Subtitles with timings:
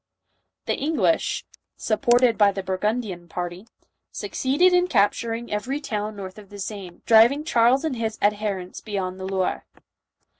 [0.65, 1.45] The English,
[1.77, 3.67] supported by the Burgundian party,
[4.11, 9.19] succeeded in capturing every town north of the Seine, driving Charles and his adherents beyond
[9.19, 9.67] the Loire.